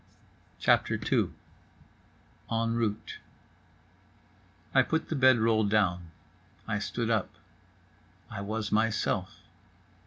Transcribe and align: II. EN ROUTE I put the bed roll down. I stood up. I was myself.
II. 0.67 0.79
EN 2.51 2.73
ROUTE 2.73 3.19
I 4.73 4.81
put 4.81 5.09
the 5.09 5.15
bed 5.15 5.37
roll 5.37 5.63
down. 5.63 6.09
I 6.67 6.79
stood 6.79 7.11
up. 7.11 7.35
I 8.31 8.41
was 8.41 8.71
myself. 8.71 9.41